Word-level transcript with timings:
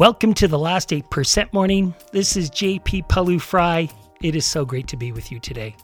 Welcome 0.00 0.32
to 0.36 0.48
the 0.48 0.58
last 0.58 0.88
8% 0.88 1.52
morning. 1.52 1.94
This 2.10 2.34
is 2.34 2.50
JP 2.50 3.06
Pawliw-Fry. 3.08 3.90
It 4.22 4.34
is 4.34 4.46
so 4.46 4.64
great 4.64 4.88
to 4.88 4.96
be 4.96 5.12
with 5.12 5.30
you 5.30 5.38
today. 5.38 5.76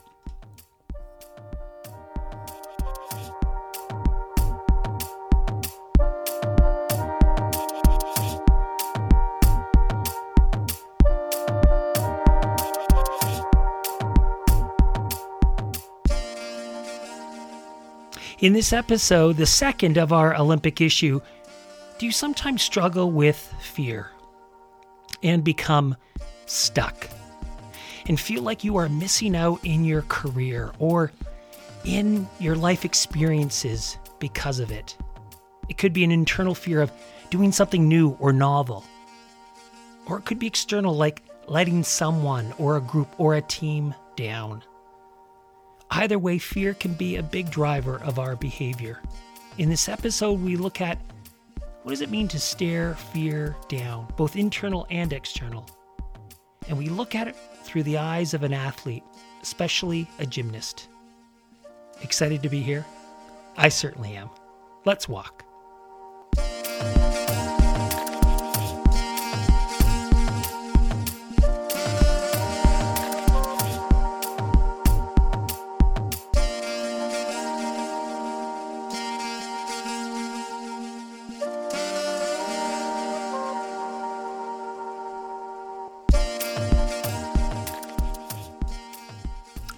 In 18.39 18.55
this 18.55 18.73
episode, 18.73 19.37
the 19.37 19.45
second 19.45 19.99
of 19.99 20.11
our 20.11 20.35
Olympic 20.35 20.81
issue, 20.81 21.21
do 21.99 22.07
you 22.07 22.13
sometimes 22.13 22.63
struggle 22.63 23.11
with 23.11 23.37
fear 23.61 24.11
and 25.23 25.43
become 25.43 25.97
stuck 26.45 27.09
and 28.07 28.21
feel 28.21 28.43
like 28.43 28.65
you 28.65 28.77
are 28.77 28.89
missing 28.89 29.35
out 29.35 29.61
in 29.65 29.85
your 29.85 30.03
career 30.03 30.73
or 30.79 31.11
in 31.85 32.29
your 32.39 32.55
life 32.55 32.85
experiences 32.85 33.99
because 34.19 34.59
of 34.59 34.71
it? 34.71 34.97
It 35.69 35.79
could 35.79 35.93
be 35.93 36.05
an 36.05 36.13
internal 36.13 36.55
fear 36.55 36.83
of 36.83 36.93
doing 37.31 37.51
something 37.51 37.89
new 37.89 38.11
or 38.21 38.33
novel. 38.33 38.85
Or 40.07 40.19
it 40.19 40.25
could 40.25 40.39
be 40.39 40.47
external, 40.47 40.95
like 40.95 41.23
letting 41.49 41.83
someone 41.83 42.53
or 42.59 42.77
a 42.77 42.81
group 42.81 43.09
or 43.19 43.35
a 43.35 43.43
team 43.43 43.95
down. 44.17 44.63
Either 45.91 46.19
way, 46.19 46.39
fear 46.39 46.75
can 46.75 46.95
be 46.95 47.17
a 47.17 47.23
big 47.23 47.51
driver 47.51 48.01
of 48.03 48.19
our 48.19 48.37
behavior. 48.37 49.01
In 49.59 49.71
this 49.71 49.89
episode, 49.89 50.41
we 50.41 50.57
look 50.57 50.81
at 50.81 50.99
what 51.87 51.91
does 51.93 52.01
it 52.01 52.11
mean 52.11 52.27
to 52.27 52.41
stare 52.41 52.97
fear 52.97 53.55
down, 53.69 54.09
both 54.17 54.35
internal 54.35 54.89
and 54.91 55.13
external? 55.13 55.65
And 56.69 56.77
we 56.77 56.89
look 56.89 57.15
at 57.15 57.29
it 57.29 57.37
through 57.63 57.85
the 57.85 57.97
eyes 57.97 58.35
of 58.35 58.43
an 58.43 58.53
athlete, 58.53 59.05
especially 59.41 60.09
a 60.19 60.27
gymnast. 60.27 60.89
Excited 62.03 62.43
to 62.43 62.49
be 62.49 62.61
here? 62.61 62.85
I 63.57 63.69
certainly 63.69 64.17
am. 64.17 64.31
Let's 64.85 65.09
walk. 65.09 65.45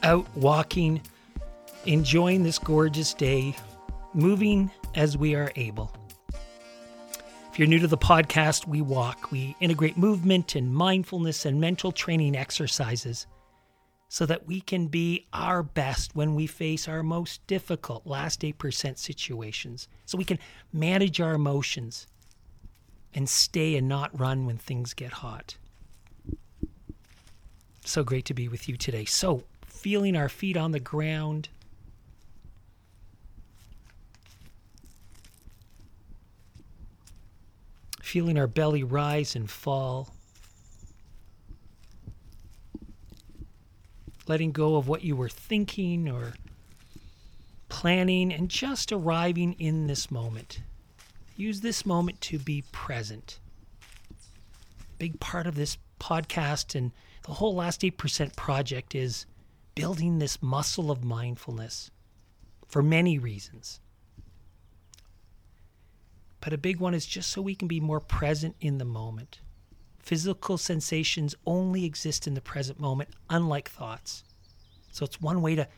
Out 0.08 0.26
walking, 0.34 1.02
enjoying 1.84 2.42
this 2.42 2.58
gorgeous 2.58 3.12
day, 3.12 3.54
moving 4.14 4.70
as 4.94 5.18
we 5.18 5.34
are 5.34 5.52
able. 5.54 5.94
If 7.52 7.58
you're 7.58 7.68
new 7.68 7.78
to 7.80 7.86
the 7.86 7.98
podcast, 7.98 8.66
we 8.66 8.80
walk. 8.80 9.30
We 9.30 9.54
integrate 9.60 9.98
movement 9.98 10.54
and 10.54 10.74
mindfulness 10.74 11.44
and 11.44 11.60
mental 11.60 11.92
training 11.92 12.36
exercises 12.36 13.26
so 14.08 14.24
that 14.24 14.46
we 14.46 14.62
can 14.62 14.86
be 14.86 15.26
our 15.34 15.62
best 15.62 16.16
when 16.16 16.34
we 16.34 16.46
face 16.46 16.88
our 16.88 17.02
most 17.02 17.46
difficult 17.46 18.06
last 18.06 18.40
8% 18.40 18.96
situations. 18.96 19.88
So 20.06 20.16
we 20.16 20.24
can 20.24 20.38
manage 20.72 21.20
our 21.20 21.34
emotions 21.34 22.06
and 23.12 23.28
stay 23.28 23.76
and 23.76 23.86
not 23.86 24.18
run 24.18 24.46
when 24.46 24.56
things 24.56 24.94
get 24.94 25.12
hot. 25.12 25.58
So 27.84 28.02
great 28.02 28.24
to 28.24 28.32
be 28.32 28.48
with 28.48 28.70
you 28.70 28.78
today. 28.78 29.04
So, 29.04 29.44
feeling 29.78 30.16
our 30.16 30.28
feet 30.28 30.56
on 30.56 30.72
the 30.72 30.80
ground. 30.80 31.48
Feeling 38.02 38.36
our 38.36 38.48
belly 38.48 38.82
rise 38.82 39.36
and 39.36 39.48
fall. 39.48 40.12
Letting 44.26 44.50
go 44.50 44.76
of 44.76 44.88
what 44.88 45.04
you 45.04 45.14
were 45.14 45.28
thinking 45.28 46.08
or 46.10 46.34
planning 47.68 48.32
and 48.32 48.48
just 48.48 48.90
arriving 48.90 49.54
in 49.60 49.86
this 49.86 50.10
moment. 50.10 50.60
Use 51.36 51.60
this 51.60 51.86
moment 51.86 52.20
to 52.22 52.38
be 52.38 52.64
present. 52.72 53.38
Big 54.98 55.20
part 55.20 55.46
of 55.46 55.54
this 55.54 55.78
podcast 56.00 56.74
and 56.74 56.90
the 57.22 57.34
whole 57.34 57.54
last 57.54 57.82
8% 57.82 58.34
project 58.34 58.96
is 58.96 59.24
building 59.78 60.18
this 60.18 60.42
muscle 60.42 60.90
of 60.90 61.04
mindfulness 61.04 61.92
for 62.66 62.82
many 62.82 63.16
reasons. 63.16 63.78
But 66.40 66.52
a 66.52 66.58
big 66.58 66.80
one 66.80 66.94
is 66.94 67.06
just 67.06 67.30
so 67.30 67.40
we 67.40 67.54
can 67.54 67.68
be 67.68 67.78
more 67.78 68.00
present 68.00 68.56
in 68.60 68.78
the 68.78 68.84
moment. 68.84 69.38
Physical 70.00 70.58
sensations 70.58 71.36
only 71.46 71.84
exist 71.84 72.26
in 72.26 72.34
the 72.34 72.40
present 72.40 72.80
moment, 72.80 73.10
unlike 73.30 73.70
thoughts. 73.70 74.24
So 74.90 75.04
it's 75.04 75.20
one 75.20 75.42
way 75.42 75.54
to 75.54 75.68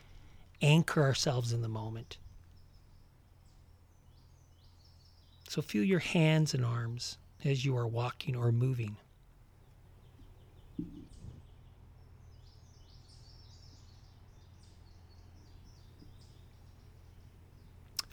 anchor 0.63 1.03
ourselves 1.03 1.53
in 1.53 1.61
the 1.61 1.67
moment. 1.67 2.17
So 5.47 5.61
feel 5.61 5.83
your 5.83 5.99
hands 5.99 6.55
and 6.55 6.65
arms 6.65 7.19
as 7.45 7.65
you 7.65 7.77
are 7.77 7.87
walking 7.87 8.35
or 8.35 8.51
moving. 8.51 8.97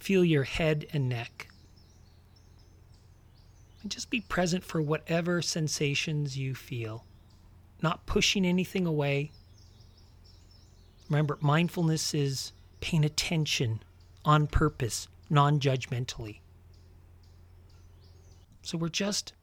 Feel 0.09 0.25
your 0.25 0.45
head 0.45 0.87
and 0.95 1.07
neck. 1.07 1.49
And 3.83 3.91
just 3.91 4.09
be 4.09 4.23
present 4.23 4.65
for 4.65 4.81
whatever 4.81 5.43
sensations 5.43 6.39
you 6.39 6.55
feel, 6.55 7.05
not 7.83 8.07
pushing 8.07 8.47
anything 8.47 8.87
away. 8.87 9.33
Remember, 11.11 11.37
mindfulness 11.43 12.15
is 12.15 12.53
paying 12.81 13.05
attention 13.05 13.83
on 14.25 14.47
purpose, 14.47 15.09
non 15.29 15.61
judgmentally. 15.61 16.41
So 18.63 18.79
we're 18.79 18.89
just 18.89 19.35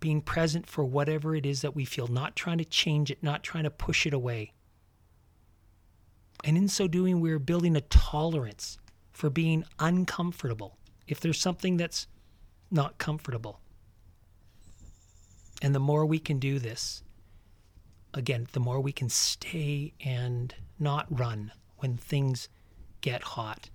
being 0.00 0.20
present 0.20 0.66
for 0.68 0.84
whatever 0.84 1.34
it 1.34 1.46
is 1.46 1.62
that 1.62 1.74
we 1.74 1.86
feel, 1.86 2.06
not 2.06 2.36
trying 2.36 2.58
to 2.58 2.66
change 2.66 3.10
it, 3.10 3.22
not 3.22 3.42
trying 3.42 3.64
to 3.64 3.70
push 3.70 4.04
it 4.04 4.12
away. 4.12 4.52
And 6.44 6.58
in 6.58 6.68
so 6.68 6.86
doing, 6.86 7.20
we're 7.20 7.38
building 7.38 7.74
a 7.74 7.80
tolerance 7.80 8.76
for 9.12 9.30
being 9.30 9.64
uncomfortable 9.78 10.76
if 11.08 11.18
there's 11.18 11.40
something 11.40 11.78
that's 11.78 12.06
not 12.70 12.98
comfortable. 12.98 13.60
And 15.62 15.74
the 15.74 15.80
more 15.80 16.04
we 16.04 16.18
can 16.18 16.38
do 16.38 16.58
this, 16.58 17.02
again, 18.12 18.46
the 18.52 18.60
more 18.60 18.80
we 18.80 18.92
can 18.92 19.08
stay 19.08 19.94
and 20.04 20.54
not 20.78 21.06
run 21.08 21.52
when 21.78 21.96
things 21.96 22.50
get 23.00 23.22
hot. 23.22 23.70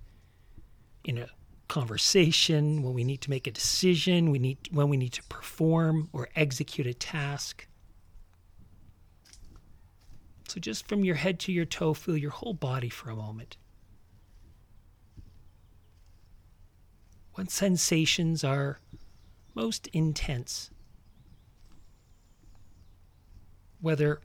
In 1.02 1.18
a 1.18 1.28
conversation, 1.66 2.82
when 2.82 2.94
we 2.94 3.02
need 3.02 3.20
to 3.22 3.30
make 3.30 3.46
a 3.46 3.50
decision, 3.50 4.30
we 4.30 4.38
need 4.38 4.58
when 4.70 4.88
we 4.88 4.96
need 4.96 5.12
to 5.14 5.22
perform 5.24 6.08
or 6.12 6.28
execute 6.36 6.86
a 6.86 6.94
task. 6.94 7.66
So, 10.50 10.58
just 10.58 10.88
from 10.88 11.04
your 11.04 11.14
head 11.14 11.38
to 11.40 11.52
your 11.52 11.64
toe, 11.64 11.94
feel 11.94 12.16
your 12.16 12.32
whole 12.32 12.54
body 12.54 12.88
for 12.88 13.08
a 13.08 13.14
moment. 13.14 13.56
What 17.34 17.52
sensations 17.52 18.42
are 18.42 18.80
most 19.54 19.86
intense? 19.92 20.72
Whether 23.80 24.22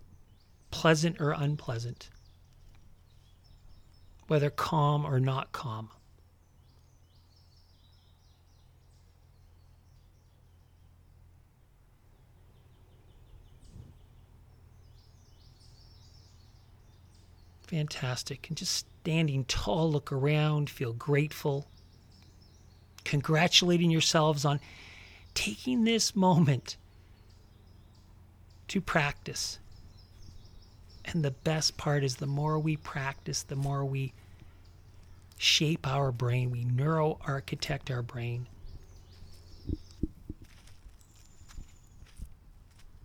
pleasant 0.72 1.22
or 1.22 1.30
unpleasant, 1.30 2.10
whether 4.26 4.50
calm 4.50 5.06
or 5.06 5.20
not 5.20 5.52
calm. 5.52 5.92
Fantastic. 17.68 18.48
And 18.48 18.58
just 18.58 18.86
standing 19.02 19.46
tall, 19.46 19.92
look 19.92 20.12
around, 20.12 20.70
feel 20.70 20.94
grateful, 20.94 21.68
congratulating 23.04 23.92
yourselves 23.92 24.46
on 24.46 24.60
taking 25.34 25.84
this 25.84 26.16
moment 26.16 26.78
to 28.68 28.82
practice. 28.82 29.60
And 31.06 31.24
the 31.24 31.32
best 31.32 31.78
part 31.78 32.04
is 32.04 32.16
the 32.16 32.26
more 32.26 32.58
we 32.58 32.78
practice, 32.78 33.44
the 33.44 33.56
more 33.56 33.86
we 33.86 34.14
shape 35.38 35.88
our 35.88 36.12
brain, 36.12 36.50
we 36.50 36.64
neuro 36.64 37.20
architect 37.28 37.92
our 37.92 38.02
brain. 38.02 38.48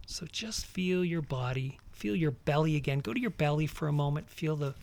So 0.07 0.27
just 0.27 0.67
feel 0.67 1.05
your 1.05 1.23
body, 1.23 1.79
feel 2.01 2.17
your 2.17 2.31
belly 2.31 2.77
again. 2.77 2.99
Go 3.01 3.13
to 3.13 3.21
your 3.21 3.31
belly 3.31 3.67
for 3.67 3.87
a 3.87 3.93
moment. 3.93 4.31
Feel 4.31 4.57
the 4.57 4.75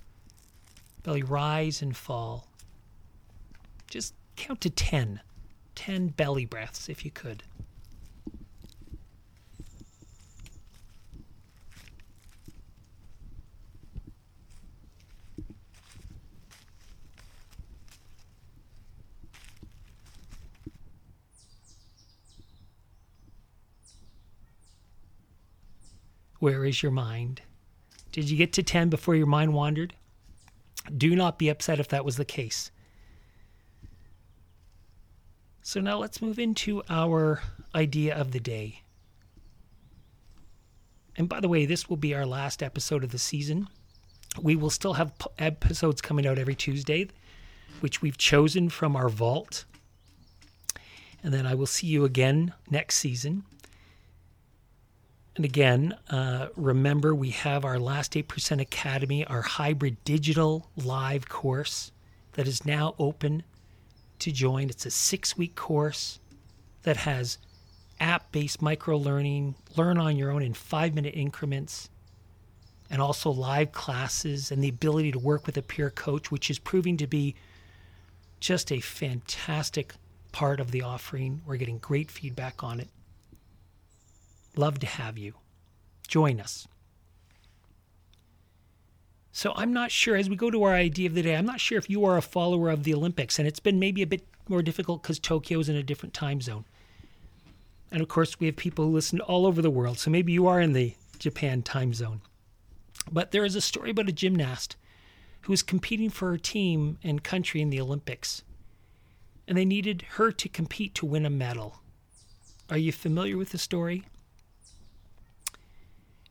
belly 1.02 1.24
rise 1.24 1.82
and 1.82 1.98
fall. 1.98 2.48
Just 3.90 4.14
count 4.36 4.62
to 4.62 4.70
10. 4.70 5.20
10 5.74 6.08
belly 6.10 6.46
breaths 6.46 6.90
if 6.90 7.04
you 7.04 7.10
could. 7.10 7.42
Where 26.40 26.66
is 26.66 26.84
your 26.84 26.92
mind? 26.92 27.42
Did 28.12 28.30
you 28.30 28.38
get 28.38 28.54
to 28.54 28.64
10 28.64 28.90
before 28.90 29.16
your 29.16 29.28
mind 29.28 29.54
wandered? 29.54 29.96
Do 30.96 31.16
not 31.16 31.38
be 31.38 31.50
upset 31.50 31.80
if 31.80 31.88
that 31.90 32.06
was 32.06 32.18
the 32.18 32.26
case. 32.26 32.72
So 35.62 35.82
now 35.82 35.98
let's 35.98 36.22
move 36.22 36.40
into 36.40 36.82
our 36.90 37.42
idea 37.76 38.16
of 38.16 38.32
the 38.32 38.40
day. 38.40 38.84
And 41.18 41.28
by 41.28 41.40
the 41.40 41.50
way, 41.50 41.66
this 41.66 41.90
will 41.90 41.98
be 41.98 42.14
our 42.14 42.26
last 42.26 42.62
episode 42.64 43.04
of 43.04 43.12
the 43.12 43.18
season. 43.18 43.68
We 44.42 44.56
will 44.56 44.70
still 44.70 44.94
have 44.94 45.12
episodes 45.40 46.00
coming 46.00 46.28
out 46.28 46.38
every 46.38 46.56
Tuesday, 46.56 47.10
which 47.80 48.02
we've 48.02 48.18
chosen 48.18 48.70
from 48.70 48.96
our 48.96 49.10
vault. 49.10 49.66
And 51.24 51.34
then 51.34 51.48
I 51.48 51.56
will 51.56 51.66
see 51.66 51.88
you 51.88 52.06
again 52.06 52.54
next 52.70 52.96
season. 52.98 53.44
And 55.38 55.46
again, 55.46 55.96
uh, 56.10 56.48
remember 56.56 57.14
we 57.14 57.30
have 57.30 57.64
our 57.64 57.78
Last 57.78 58.14
8% 58.14 58.60
Academy, 58.60 59.24
our 59.26 59.44
hybrid 59.44 60.04
digital 60.04 60.68
live 60.76 61.30
course 61.30 61.92
that 62.34 62.48
is 62.48 62.66
now 62.66 62.96
open 62.98 63.44
to 64.18 64.32
join. 64.32 64.68
It's 64.72 64.88
a 64.88 64.92
six 64.92 65.38
week 65.38 65.54
course 65.54 66.20
that 66.82 66.98
has 66.98 67.38
app 68.00 68.32
based 68.32 68.64
micro 68.64 68.98
learning, 68.98 69.54
learn 69.76 70.00
on 70.00 70.18
your 70.18 70.32
own 70.32 70.42
in 70.42 70.56
five 70.56 70.96
minute 70.96 71.14
increments, 71.16 71.88
and 72.90 73.00
also 73.00 73.30
live 73.30 73.72
classes 73.72 74.52
and 74.52 74.64
the 74.64 74.70
ability 74.70 75.12
to 75.12 75.20
work 75.20 75.46
with 75.46 75.56
a 75.56 75.62
peer 75.62 75.92
coach, 75.92 76.32
which 76.32 76.50
is 76.50 76.58
proving 76.58 76.98
to 76.98 77.06
be 77.06 77.36
just 78.40 78.72
a 78.72 78.80
fantastic 78.80 79.94
part 80.32 80.60
of 80.60 80.72
the 80.72 80.82
offering. 80.82 81.44
We're 81.46 81.58
getting 81.58 81.78
great 81.78 82.10
feedback 82.10 82.64
on 82.64 82.80
it. 82.80 82.90
Love 84.58 84.80
to 84.80 84.88
have 84.88 85.18
you. 85.18 85.36
Join 86.08 86.40
us. 86.40 86.68
So 89.32 89.54
I'm 89.56 89.72
not 89.72 89.92
sure, 89.92 90.16
as 90.16 90.30
we 90.30 90.36
go 90.36 90.50
to 90.50 90.64
our 90.64 90.74
idea 90.74 91.08
of 91.08 91.14
the 91.14 91.22
day, 91.22 91.36
I'm 91.36 91.46
not 91.46 91.62
sure 91.62 91.78
if 91.78 91.92
you 91.92 92.06
are 92.06 92.18
a 92.18 92.24
follower 92.24 92.72
of 92.72 92.84
the 92.84 92.94
Olympics, 92.96 93.38
and 93.38 93.48
it's 93.48 93.60
been 93.60 93.78
maybe 93.78 94.02
a 94.02 94.08
bit 94.08 94.26
more 94.50 94.64
difficult 94.64 95.04
because 95.04 95.20
Tokyo 95.20 95.60
is 95.60 95.70
in 95.70 95.76
a 95.76 95.84
different 95.84 96.16
time 96.16 96.42
zone. 96.42 96.66
And 97.92 98.02
of 98.02 98.08
course, 98.08 98.40
we 98.40 98.48
have 98.48 98.56
people 98.56 98.86
who 98.86 98.92
listen 98.92 99.22
all 99.22 99.46
over 99.46 99.62
the 99.62 99.70
world, 99.70 100.00
so 100.00 100.10
maybe 100.10 100.34
you 100.34 100.48
are 100.48 100.60
in 100.60 100.74
the 100.74 100.96
Japan 101.20 101.62
time 101.62 101.94
zone. 101.94 102.22
But 103.12 103.32
there 103.32 103.46
is 103.46 103.56
a 103.56 103.62
story 103.62 103.92
about 103.92 104.10
a 104.10 104.14
gymnast 104.14 104.76
who 105.42 105.54
was 105.54 105.62
competing 105.62 106.10
for 106.10 106.32
her 106.32 106.38
team 106.38 106.98
and 107.04 107.24
country 107.24 107.62
in 107.62 107.70
the 107.70 107.80
Olympics, 107.80 108.44
and 109.48 109.56
they 109.56 109.66
needed 109.66 110.04
her 110.14 110.32
to 110.32 110.50
compete 110.50 110.96
to 110.96 111.06
win 111.06 111.28
a 111.28 111.30
medal. 111.30 111.80
Are 112.72 112.78
you 112.78 112.92
familiar 112.92 113.38
with 113.38 113.52
the 113.52 113.58
story? 113.60 114.04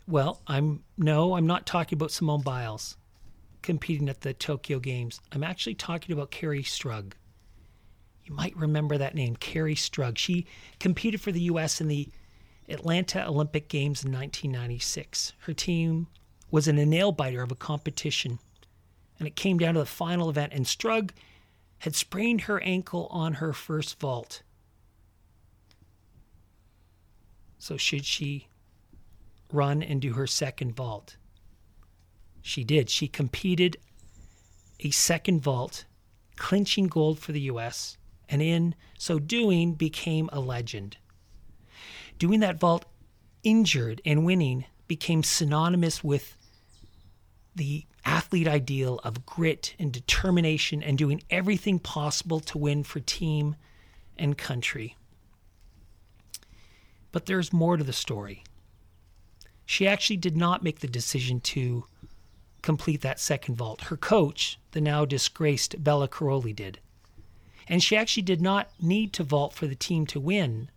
Well, 0.08 0.40
I'm 0.46 0.84
no, 0.96 1.34
I'm 1.34 1.46
not 1.46 1.66
talking 1.66 1.96
about 1.96 2.12
Simone 2.12 2.42
Biles 2.42 2.96
competing 3.62 4.08
at 4.08 4.20
the 4.20 4.32
Tokyo 4.32 4.78
Games. 4.78 5.20
I'm 5.32 5.42
actually 5.42 5.74
talking 5.74 6.12
about 6.12 6.30
Kerri 6.30 6.62
Strug. 6.62 7.14
You 8.24 8.32
might 8.32 8.56
remember 8.56 8.96
that 8.98 9.16
name, 9.16 9.34
Kerri 9.36 9.74
Strug. 9.74 10.16
She 10.16 10.46
competed 10.78 11.20
for 11.20 11.32
the 11.32 11.40
U.S. 11.42 11.80
in 11.80 11.88
the 11.88 12.08
Atlanta 12.68 13.26
Olympic 13.26 13.68
Games 13.68 14.04
in 14.04 14.12
1996. 14.12 15.32
Her 15.40 15.52
team 15.52 16.06
was 16.52 16.68
in 16.68 16.78
a 16.78 16.86
nail 16.86 17.10
biter 17.10 17.42
of 17.42 17.50
a 17.50 17.56
competition, 17.56 18.38
and 19.18 19.26
it 19.26 19.34
came 19.34 19.58
down 19.58 19.74
to 19.74 19.80
the 19.80 19.86
final 19.86 20.30
event, 20.30 20.52
and 20.52 20.64
Strug 20.66 21.10
had 21.78 21.96
sprained 21.96 22.42
her 22.42 22.60
ankle 22.62 23.08
on 23.10 23.34
her 23.34 23.52
first 23.52 23.98
vault. 23.98 24.42
So, 27.58 27.76
should 27.76 28.04
she 28.04 28.46
run 29.52 29.82
and 29.82 30.00
do 30.00 30.14
her 30.14 30.26
second 30.26 30.74
vault. 30.74 31.16
She 32.42 32.64
did. 32.64 32.90
She 32.90 33.08
competed 33.08 33.76
a 34.80 34.90
second 34.90 35.42
vault, 35.42 35.84
clinching 36.36 36.86
gold 36.86 37.18
for 37.18 37.32
the 37.32 37.40
U.S., 37.42 37.96
and 38.28 38.42
in 38.42 38.74
so 38.98 39.18
doing 39.18 39.74
became 39.74 40.28
a 40.32 40.40
legend. 40.40 40.96
Doing 42.18 42.40
that 42.40 42.58
vault 42.58 42.84
injured 43.42 44.00
and 44.04 44.24
winning 44.24 44.64
became 44.88 45.22
synonymous 45.22 46.02
with 46.02 46.36
the 47.54 47.86
athlete 48.04 48.48
ideal 48.48 49.00
of 49.02 49.26
grit 49.26 49.74
and 49.78 49.92
determination 49.92 50.82
and 50.82 50.98
doing 50.98 51.22
everything 51.30 51.78
possible 51.78 52.40
to 52.40 52.58
win 52.58 52.84
for 52.84 53.00
team 53.00 53.56
and 54.16 54.36
country. 54.38 54.96
But 57.12 57.26
there's 57.26 57.52
more 57.52 57.76
to 57.76 57.84
the 57.84 57.92
story 57.92 58.44
she 59.66 59.86
actually 59.86 60.16
did 60.16 60.36
not 60.36 60.62
make 60.62 60.78
the 60.78 60.86
decision 60.86 61.40
to 61.40 61.84
complete 62.62 63.02
that 63.02 63.20
second 63.20 63.56
vault. 63.56 63.82
Her 63.82 63.96
coach, 63.96 64.58
the 64.70 64.80
now 64.80 65.04
disgraced 65.04 65.82
Bela 65.82 66.08
Karolyi, 66.08 66.54
did. 66.54 66.78
And 67.68 67.82
she 67.82 67.96
actually 67.96 68.22
did 68.22 68.40
not 68.40 68.70
need 68.80 69.12
to 69.14 69.24
vault 69.24 69.52
for 69.52 69.66
the 69.66 69.74
team 69.74 70.06
to 70.06 70.20
win, 70.20 70.70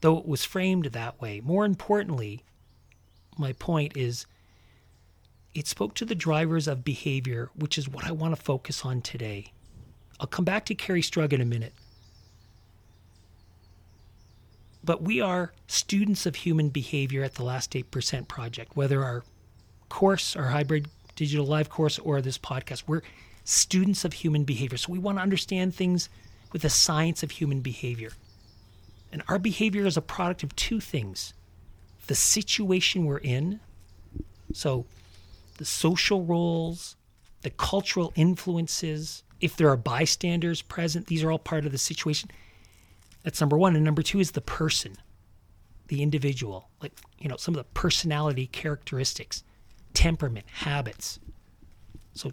though 0.00 0.16
it 0.16 0.26
was 0.26 0.44
framed 0.44 0.86
that 0.86 1.20
way. 1.20 1.40
More 1.40 1.66
importantly, 1.66 2.42
my 3.38 3.52
point 3.52 3.96
is 3.96 4.26
it 5.54 5.66
spoke 5.66 5.94
to 5.94 6.06
the 6.06 6.14
drivers 6.14 6.66
of 6.66 6.84
behavior, 6.84 7.50
which 7.54 7.76
is 7.76 7.88
what 7.88 8.06
I 8.06 8.12
want 8.12 8.34
to 8.34 8.42
focus 8.42 8.84
on 8.84 9.02
today. 9.02 9.52
I'll 10.18 10.26
come 10.26 10.44
back 10.46 10.64
to 10.66 10.74
Kerri 10.74 11.02
Strug 11.02 11.34
in 11.34 11.42
a 11.42 11.46
minute. 11.46 11.74
But 14.84 15.02
we 15.02 15.20
are 15.20 15.52
students 15.66 16.26
of 16.26 16.36
human 16.36 16.68
behavior 16.68 17.22
at 17.22 17.34
the 17.34 17.44
Last 17.44 17.72
8% 17.72 18.28
Project, 18.28 18.76
whether 18.76 19.02
our 19.04 19.22
course, 19.88 20.34
our 20.34 20.48
hybrid 20.48 20.88
digital 21.14 21.46
live 21.46 21.68
course, 21.68 21.98
or 21.98 22.20
this 22.20 22.38
podcast. 22.38 22.84
We're 22.86 23.02
students 23.44 24.04
of 24.04 24.12
human 24.14 24.44
behavior. 24.44 24.78
So 24.78 24.92
we 24.92 24.98
want 24.98 25.18
to 25.18 25.22
understand 25.22 25.74
things 25.74 26.08
with 26.52 26.62
the 26.62 26.70
science 26.70 27.22
of 27.22 27.32
human 27.32 27.60
behavior. 27.60 28.12
And 29.12 29.22
our 29.28 29.38
behavior 29.38 29.86
is 29.86 29.96
a 29.96 30.02
product 30.02 30.42
of 30.42 30.54
two 30.56 30.80
things 30.80 31.34
the 32.08 32.14
situation 32.16 33.04
we're 33.04 33.18
in, 33.18 33.60
so 34.52 34.84
the 35.58 35.64
social 35.64 36.24
roles, 36.24 36.96
the 37.42 37.50
cultural 37.50 38.12
influences, 38.16 39.22
if 39.40 39.56
there 39.56 39.68
are 39.68 39.76
bystanders 39.76 40.62
present, 40.62 41.06
these 41.06 41.22
are 41.22 41.30
all 41.30 41.38
part 41.38 41.64
of 41.64 41.72
the 41.72 41.78
situation. 41.78 42.28
That's 43.22 43.40
number 43.40 43.56
one. 43.56 43.76
And 43.76 43.84
number 43.84 44.02
two 44.02 44.20
is 44.20 44.32
the 44.32 44.40
person, 44.40 44.96
the 45.88 46.02
individual, 46.02 46.68
like, 46.80 46.92
you 47.18 47.28
know, 47.28 47.36
some 47.36 47.54
of 47.54 47.58
the 47.58 47.70
personality 47.72 48.46
characteristics, 48.46 49.44
temperament, 49.94 50.46
habits. 50.48 51.18
So 52.14 52.32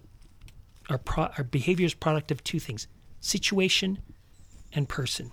our, 0.89 0.97
pro- 0.97 1.31
our 1.37 1.43
behavior 1.43 1.85
is 1.85 1.93
product 1.93 2.31
of 2.31 2.43
two 2.43 2.59
things 2.59 2.87
situation 3.21 3.99
and 4.73 4.87
person. 4.87 5.31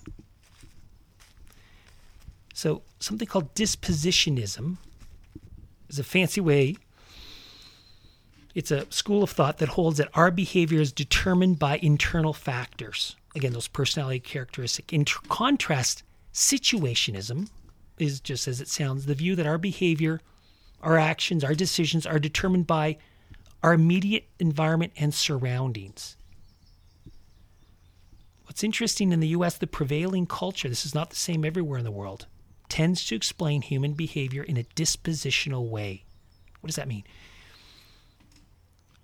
So 2.53 2.83
something 2.99 3.29
called 3.29 3.55
dispositionism 3.55 4.79
is 5.89 5.99
a 5.99 6.05
fancy 6.05 6.41
way. 6.41 6.77
It's 8.55 8.71
a 8.71 8.91
school 8.91 9.23
of 9.23 9.31
thought 9.31 9.59
that 9.59 9.71
holds 9.71 9.99
that 9.99 10.09
our 10.15 10.31
behavior 10.31 10.81
is 10.81 10.91
determined 10.91 11.59
by 11.59 11.77
internal 11.77 12.33
factors 12.33 13.15
again, 13.37 13.53
those 13.53 13.69
personality 13.69 14.19
characteristics. 14.19 14.93
In 14.93 15.05
tr- 15.05 15.21
contrast, 15.29 16.03
situationism 16.33 17.49
is 17.99 18.21
just 18.21 18.49
as 18.49 18.61
it 18.61 18.69
sounds 18.69 19.07
the 19.07 19.15
view 19.15 19.37
that 19.37 19.47
our 19.47 19.59
behavior, 19.59 20.21
our 20.83 20.99
actions, 20.99 21.45
our 21.45 21.55
decisions 21.55 22.07
are 22.07 22.19
determined 22.19 22.67
by 22.67 22.97
our 23.63 23.73
immediate 23.73 24.29
environment 24.39 24.93
and 24.97 25.15
surroundings. 25.15 26.17
What's 28.45 28.65
interesting 28.65 29.13
in 29.13 29.21
the 29.21 29.29
US, 29.29 29.59
the 29.59 29.67
prevailing 29.67 30.27
culture, 30.27 30.69
this 30.69 30.87
is 30.87 30.95
not 30.95 31.11
the 31.11 31.17
same 31.17 31.45
everywhere 31.45 31.79
in 31.79 31.85
the 31.85 31.91
world, 31.91 32.27
tends 32.69 33.05
to 33.07 33.15
explain 33.15 33.63
human 33.63 33.93
behavior 33.93 34.43
in 34.43 34.57
a 34.57 34.65
dispositional 34.65 35.69
way. 35.69 36.05
What 36.61 36.69
does 36.69 36.77
that 36.77 36.89
mean? 36.89 37.05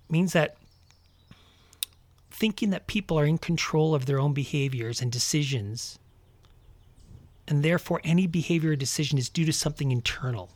Means 0.09 0.33
that 0.33 0.57
thinking 2.43 2.71
that 2.71 2.87
people 2.87 3.17
are 3.17 3.25
in 3.25 3.37
control 3.37 3.95
of 3.95 4.05
their 4.05 4.19
own 4.19 4.33
behaviors 4.33 5.01
and 5.01 5.09
decisions, 5.09 5.97
and 7.47 7.63
therefore 7.63 8.01
any 8.03 8.27
behavior 8.27 8.71
or 8.71 8.75
decision 8.75 9.17
is 9.17 9.29
due 9.29 9.45
to 9.45 9.53
something 9.53 9.93
internal. 9.93 10.49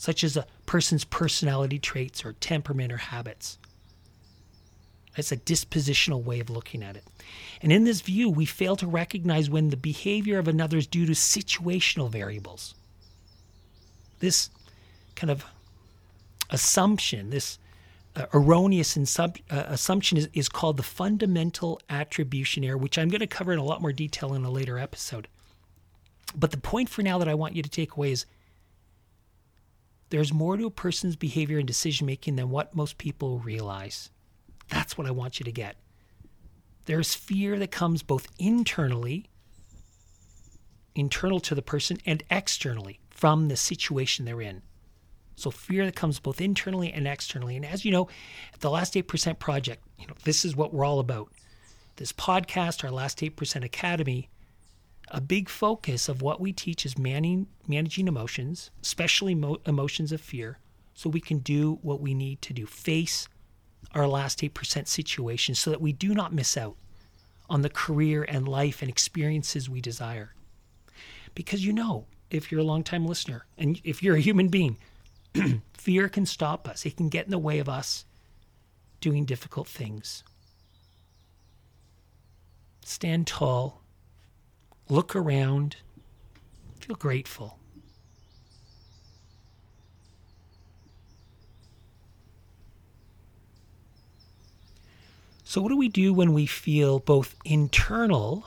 such 0.00 0.24
as 0.24 0.34
a 0.34 0.46
person's 0.64 1.04
personality 1.04 1.78
traits 1.78 2.24
or 2.24 2.32
temperament 2.32 2.90
or 2.90 2.96
habits. 2.96 3.58
It's 5.14 5.30
a 5.30 5.36
dispositional 5.36 6.24
way 6.24 6.40
of 6.40 6.48
looking 6.48 6.82
at 6.82 6.96
it. 6.96 7.04
And 7.60 7.70
in 7.70 7.84
this 7.84 8.00
view, 8.00 8.30
we 8.30 8.46
fail 8.46 8.76
to 8.76 8.86
recognize 8.86 9.50
when 9.50 9.68
the 9.68 9.76
behavior 9.76 10.38
of 10.38 10.48
another 10.48 10.78
is 10.78 10.86
due 10.86 11.04
to 11.04 11.12
situational 11.12 12.10
variables. 12.10 12.74
This 14.20 14.48
kind 15.16 15.30
of 15.30 15.44
assumption, 16.48 17.28
this 17.28 17.58
erroneous 18.32 18.96
insub, 18.96 19.40
uh, 19.50 19.64
assumption 19.68 20.18
is, 20.18 20.28
is 20.32 20.48
called 20.48 20.76
the 20.76 20.82
fundamental 20.82 21.80
attribution 21.88 22.64
error, 22.64 22.76
which 22.76 22.98
I'm 22.98 23.08
going 23.08 23.20
to 23.20 23.26
cover 23.26 23.52
in 23.52 23.58
a 23.58 23.64
lot 23.64 23.80
more 23.80 23.92
detail 23.92 24.34
in 24.34 24.44
a 24.44 24.50
later 24.50 24.78
episode. 24.78 25.28
But 26.34 26.50
the 26.50 26.58
point 26.58 26.88
for 26.88 27.02
now 27.02 27.18
that 27.18 27.28
I 27.28 27.34
want 27.34 27.56
you 27.56 27.62
to 27.62 27.68
take 27.68 27.96
away 27.96 28.12
is 28.12 28.26
there's 30.10 30.32
more 30.32 30.56
to 30.56 30.66
a 30.66 30.70
person's 30.70 31.16
behavior 31.16 31.58
and 31.58 31.66
decision 31.66 32.06
making 32.06 32.36
than 32.36 32.50
what 32.50 32.74
most 32.74 32.98
people 32.98 33.38
realize. 33.38 34.10
That's 34.68 34.98
what 34.98 35.06
I 35.06 35.12
want 35.12 35.38
you 35.38 35.44
to 35.44 35.52
get. 35.52 35.76
There's 36.86 37.14
fear 37.14 37.58
that 37.58 37.70
comes 37.70 38.02
both 38.02 38.26
internally, 38.38 39.26
internal 40.94 41.38
to 41.40 41.54
the 41.54 41.62
person, 41.62 41.98
and 42.04 42.22
externally 42.30 42.98
from 43.10 43.48
the 43.48 43.56
situation 43.56 44.24
they're 44.24 44.40
in. 44.40 44.62
So 45.40 45.50
fear 45.50 45.84
that 45.86 45.96
comes 45.96 46.20
both 46.20 46.40
internally 46.40 46.92
and 46.92 47.08
externally. 47.08 47.56
And 47.56 47.64
as 47.64 47.84
you 47.84 47.90
know, 47.90 48.08
at 48.52 48.60
the 48.60 48.70
Last 48.70 48.94
8% 48.94 49.38
Project, 49.38 49.82
you 49.98 50.06
know, 50.06 50.14
this 50.24 50.44
is 50.44 50.54
what 50.54 50.74
we're 50.74 50.84
all 50.84 51.00
about. 51.00 51.32
This 51.96 52.12
podcast, 52.12 52.84
our 52.84 52.90
Last 52.90 53.18
8% 53.18 53.64
Academy, 53.64 54.28
a 55.08 55.20
big 55.20 55.48
focus 55.48 56.08
of 56.08 56.22
what 56.22 56.40
we 56.40 56.52
teach 56.52 56.84
is 56.86 56.98
managing, 56.98 57.46
managing 57.66 58.06
emotions, 58.06 58.70
especially 58.82 59.34
mo- 59.34 59.60
emotions 59.66 60.12
of 60.12 60.20
fear, 60.20 60.58
so 60.94 61.08
we 61.08 61.20
can 61.20 61.38
do 61.38 61.78
what 61.82 62.00
we 62.00 62.14
need 62.14 62.42
to 62.42 62.52
do. 62.52 62.66
Face 62.66 63.28
our 63.94 64.06
last 64.06 64.40
8% 64.40 64.86
situation 64.86 65.54
so 65.54 65.70
that 65.70 65.80
we 65.80 65.92
do 65.92 66.14
not 66.14 66.32
miss 66.32 66.56
out 66.56 66.76
on 67.48 67.62
the 67.62 67.70
career 67.70 68.24
and 68.28 68.46
life 68.46 68.82
and 68.82 68.90
experiences 68.90 69.68
we 69.68 69.80
desire. 69.80 70.34
Because 71.34 71.64
you 71.64 71.72
know, 71.72 72.06
if 72.30 72.52
you're 72.52 72.60
a 72.60 72.64
long-time 72.64 73.06
listener 73.06 73.46
and 73.58 73.80
if 73.82 74.02
you're 74.02 74.16
a 74.16 74.20
human 74.20 74.48
being, 74.48 74.78
fear 75.74 76.08
can 76.08 76.26
stop 76.26 76.68
us. 76.68 76.84
It 76.86 76.96
can 76.96 77.08
get 77.08 77.24
in 77.24 77.30
the 77.30 77.38
way 77.38 77.58
of 77.58 77.68
us 77.68 78.04
doing 79.00 79.24
difficult 79.24 79.68
things. 79.68 80.22
Stand 82.84 83.26
tall, 83.26 83.82
look 84.88 85.14
around, 85.14 85.76
feel 86.80 86.96
grateful. 86.96 87.58
So, 95.44 95.60
what 95.60 95.70
do 95.70 95.76
we 95.76 95.88
do 95.88 96.14
when 96.14 96.32
we 96.32 96.46
feel 96.46 97.00
both 97.00 97.34
internal 97.44 98.46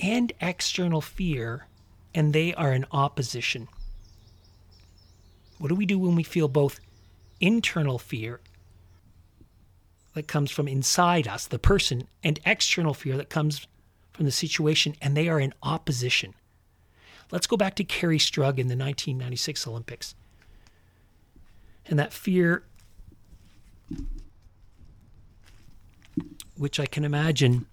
and 0.00 0.32
external 0.40 1.00
fear 1.00 1.68
and 2.12 2.32
they 2.32 2.52
are 2.54 2.72
in 2.72 2.84
opposition? 2.90 3.68
What 5.62 5.68
do 5.68 5.76
we 5.76 5.86
do 5.86 5.96
when 5.96 6.16
we 6.16 6.24
feel 6.24 6.48
both 6.48 6.80
internal 7.38 7.96
fear 7.96 8.40
that 10.12 10.26
comes 10.26 10.50
from 10.50 10.66
inside 10.66 11.28
us, 11.28 11.46
the 11.46 11.60
person, 11.60 12.08
and 12.24 12.40
external 12.44 12.94
fear 12.94 13.16
that 13.16 13.30
comes 13.30 13.68
from 14.12 14.24
the 14.24 14.32
situation 14.32 14.96
and 15.00 15.16
they 15.16 15.28
are 15.28 15.38
in 15.38 15.54
opposition? 15.62 16.34
Let's 17.30 17.46
go 17.46 17.56
back 17.56 17.76
to 17.76 17.84
Kerri 17.84 18.18
Strug 18.18 18.58
in 18.58 18.66
the 18.66 18.74
1996 18.74 19.64
Olympics. 19.68 20.16
And 21.86 21.96
that 21.96 22.12
fear 22.12 22.64
which 26.56 26.80
I 26.80 26.86
can 26.86 27.04
imagine 27.04 27.66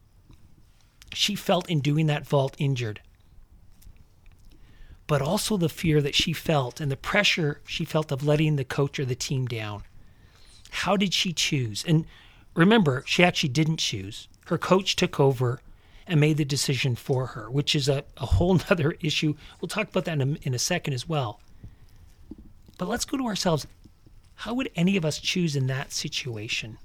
she 1.12 1.34
felt 1.34 1.68
in 1.68 1.80
doing 1.80 2.06
that 2.06 2.28
vault 2.28 2.56
injured. 2.60 3.02
But 5.10 5.24
also 5.24 5.58
the 5.58 5.70
fear 5.70 6.04
that 6.04 6.14
she 6.14 6.34
felt 6.34 6.80
and 6.80 6.92
the 6.92 6.96
pressure 6.96 7.62
she 7.66 7.84
felt 7.84 8.12
of 8.12 8.24
letting 8.24 8.58
the 8.58 8.64
coach 8.64 9.00
or 9.00 9.06
the 9.06 9.16
team 9.16 9.48
down. 9.48 9.82
How 10.70 10.96
did 10.96 11.16
she 11.16 11.34
choose? 11.34 11.84
And 11.88 12.06
remember, 12.54 13.02
she 13.08 13.24
actually 13.24 13.50
didn't 13.50 13.78
choose. 13.78 14.28
Her 14.46 14.60
coach 14.60 14.96
took 14.96 15.20
over 15.20 15.62
and 16.06 16.20
made 16.20 16.38
the 16.38 16.46
decision 16.46 16.96
for 16.96 17.26
her, 17.26 17.50
which 17.50 17.74
is 17.74 17.90
a, 17.90 18.04
a 18.18 18.28
whole 18.28 18.62
other 18.70 18.98
issue. 19.02 19.34
We'll 19.60 19.68
talk 19.68 19.90
about 19.90 20.06
that 20.06 20.22
in 20.22 20.36
a, 20.36 20.48
in 20.48 20.54
a 20.54 20.60
second 20.60 20.94
as 20.94 21.10
well. 21.10 21.40
But 22.78 22.88
let's 22.88 23.06
go 23.06 23.18
to 23.18 23.26
ourselves. 23.26 23.66
How 24.36 24.54
would 24.54 24.70
any 24.76 24.96
of 24.96 25.06
us 25.06 25.18
choose 25.18 25.56
in 25.56 25.66
that 25.68 25.92
situation? 25.92 26.78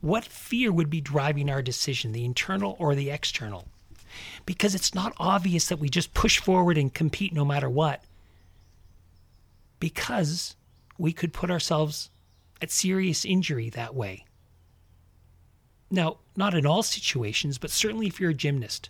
What 0.00 0.24
fear 0.24 0.72
would 0.72 0.88
be 0.88 1.02
driving 1.02 1.50
our 1.50 1.60
decision, 1.60 2.12
the 2.12 2.24
internal 2.24 2.74
or 2.78 2.94
the 2.94 3.10
external? 3.10 3.66
Because 4.46 4.74
it's 4.74 4.94
not 4.94 5.14
obvious 5.18 5.68
that 5.68 5.78
we 5.78 5.88
just 5.88 6.14
push 6.14 6.38
forward 6.38 6.78
and 6.78 6.92
compete 6.92 7.32
no 7.32 7.44
matter 7.44 7.68
what. 7.68 8.02
Because 9.80 10.56
we 10.98 11.12
could 11.12 11.32
put 11.32 11.50
ourselves 11.50 12.10
at 12.60 12.70
serious 12.70 13.24
injury 13.24 13.70
that 13.70 13.94
way. 13.94 14.24
Now, 15.90 16.18
not 16.36 16.54
in 16.54 16.64
all 16.64 16.82
situations, 16.82 17.58
but 17.58 17.70
certainly 17.70 18.06
if 18.06 18.20
you're 18.20 18.30
a 18.30 18.34
gymnast. 18.34 18.88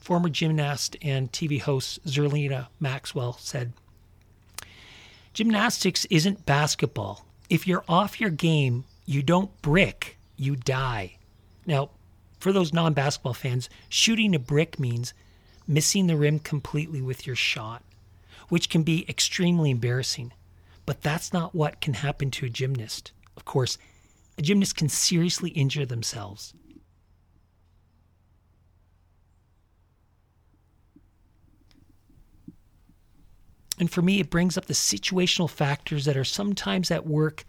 Former 0.00 0.28
gymnast 0.28 0.96
and 1.02 1.30
TV 1.30 1.60
host 1.60 2.04
Zerlina 2.06 2.68
Maxwell 2.80 3.34
said 3.34 3.72
Gymnastics 5.34 6.06
isn't 6.06 6.46
basketball. 6.46 7.26
If 7.50 7.66
you're 7.66 7.84
off 7.88 8.20
your 8.20 8.30
game, 8.30 8.84
you 9.04 9.22
don't 9.22 9.60
brick, 9.62 10.18
you 10.36 10.56
die. 10.56 11.16
Now, 11.66 11.90
for 12.38 12.52
those 12.52 12.72
non 12.72 12.94
basketball 12.94 13.34
fans, 13.34 13.68
shooting 13.88 14.34
a 14.34 14.38
brick 14.38 14.78
means 14.78 15.14
missing 15.66 16.06
the 16.06 16.16
rim 16.16 16.38
completely 16.38 17.02
with 17.02 17.26
your 17.26 17.36
shot, 17.36 17.82
which 18.48 18.70
can 18.70 18.82
be 18.82 19.08
extremely 19.08 19.70
embarrassing. 19.70 20.32
But 20.86 21.02
that's 21.02 21.32
not 21.32 21.54
what 21.54 21.80
can 21.80 21.94
happen 21.94 22.30
to 22.32 22.46
a 22.46 22.50
gymnast. 22.50 23.12
Of 23.36 23.44
course, 23.44 23.76
a 24.38 24.42
gymnast 24.42 24.76
can 24.76 24.88
seriously 24.88 25.50
injure 25.50 25.84
themselves. 25.84 26.54
And 33.78 33.90
for 33.90 34.02
me, 34.02 34.18
it 34.18 34.30
brings 34.30 34.56
up 34.56 34.66
the 34.66 34.74
situational 34.74 35.48
factors 35.48 36.04
that 36.04 36.16
are 36.16 36.24
sometimes 36.24 36.90
at 36.90 37.06
work 37.06 37.44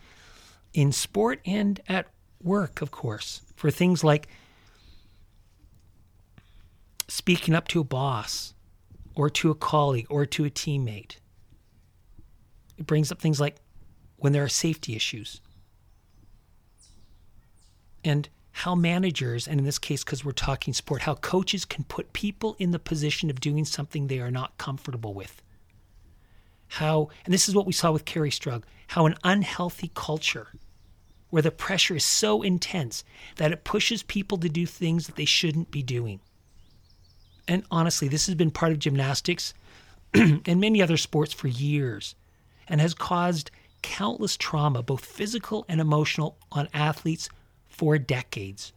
in 0.73 0.91
sport 0.91 1.41
and 1.45 1.79
at 1.87 2.07
work, 2.41 2.81
of 2.81 2.91
course, 2.91 3.41
for 3.55 3.71
things 3.71 4.03
like 4.03 4.27
speaking 7.09 7.55
up 7.55 7.67
to 7.69 7.81
a 7.81 7.83
boss 7.83 8.53
or 9.15 9.29
to 9.29 9.51
a 9.51 9.55
colleague 9.55 10.07
or 10.09 10.25
to 10.25 10.45
a 10.45 10.49
teammate. 10.49 11.17
It 12.77 12.85
brings 12.85 13.11
up 13.11 13.19
things 13.19 13.39
like 13.39 13.57
when 14.17 14.31
there 14.31 14.43
are 14.43 14.49
safety 14.49 14.95
issues 14.95 15.41
and 18.03 18.29
how 18.51 18.75
managers, 18.75 19.47
and 19.47 19.59
in 19.59 19.65
this 19.65 19.79
case, 19.79 20.03
because 20.03 20.23
we're 20.23 20.31
talking 20.31 20.73
sport, 20.73 21.03
how 21.03 21.15
coaches 21.15 21.65
can 21.65 21.83
put 21.85 22.13
people 22.13 22.55
in 22.59 22.71
the 22.71 22.79
position 22.79 23.29
of 23.29 23.39
doing 23.39 23.65
something 23.65 24.07
they 24.07 24.19
are 24.19 24.31
not 24.31 24.57
comfortable 24.57 25.13
with. 25.13 25.41
How, 26.67 27.09
and 27.25 27.33
this 27.33 27.49
is 27.49 27.55
what 27.55 27.65
we 27.65 27.73
saw 27.73 27.91
with 27.91 28.05
Kerri 28.05 28.31
Strug, 28.31 28.63
how 28.87 29.05
an 29.05 29.15
unhealthy 29.23 29.91
culture 29.93 30.47
where 31.29 31.41
the 31.41 31.51
pressure 31.51 31.95
is 31.95 32.03
so 32.03 32.41
intense 32.41 33.03
that 33.37 33.51
it 33.51 33.63
pushes 33.63 34.03
people 34.03 34.37
to 34.39 34.49
do 34.49 34.65
things 34.65 35.05
that 35.05 35.15
they 35.15 35.25
shouldn't 35.25 35.71
be 35.71 35.83
doing. 35.83 36.19
And 37.49 37.63
honestly, 37.71 38.07
this 38.07 38.27
has 38.27 38.35
been 38.35 38.51
part 38.51 38.71
of 38.71 38.79
gymnastics 38.79 39.55
and 40.13 40.61
many 40.61 40.83
other 40.83 40.97
sports 40.97 41.33
for 41.33 41.47
years 41.47 42.13
and 42.67 42.79
has 42.79 42.93
caused 42.93 43.49
countless 43.81 44.37
trauma, 44.37 44.83
both 44.83 45.03
physical 45.03 45.65
and 45.67 45.81
emotional, 45.81 46.37
on 46.51 46.69
athletes 46.75 47.27
for 47.67 47.97
decades. 47.97 48.71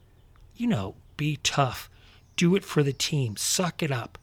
You 0.57 0.69
know, 0.69 0.95
be 1.19 1.39
tough, 1.43 1.91
do 2.35 2.57
it 2.57 2.65
for 2.65 2.83
the 2.83 2.95
team, 2.95 3.37
suck 3.37 3.83
it 3.83 3.93
up. 3.93 4.17